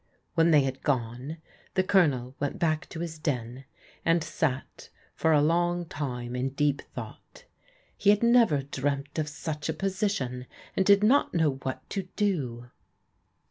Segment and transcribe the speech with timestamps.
[0.33, 1.37] When they had gone,
[1.75, 3.65] the Colonel went back to his den,
[4.03, 7.45] and sat for a long time in deep thought.
[7.95, 12.71] He had never dreamt of such a position, and did not know what to do.